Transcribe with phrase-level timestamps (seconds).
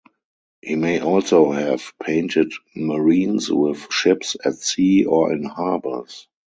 [0.63, 6.27] He may also have painted marines with ships at sea or in harbours.